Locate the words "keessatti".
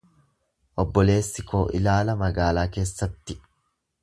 2.79-3.39